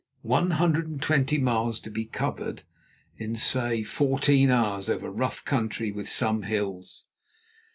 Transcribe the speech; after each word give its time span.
One 0.23 0.49
hundred 0.57 0.87
and 0.87 0.99
twenty 0.99 1.37
miles 1.37 1.79
to 1.81 1.91
be 1.91 2.05
covered 2.05 2.63
in, 3.17 3.35
say, 3.35 3.83
fourteen 3.83 4.49
hours 4.49 4.89
over 4.89 5.11
rough 5.11 5.45
country 5.45 5.91
with 5.91 6.09
some 6.09 6.41
hills! 6.41 7.07